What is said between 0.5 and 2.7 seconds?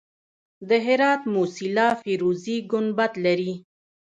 د هرات موسیلا فیروزي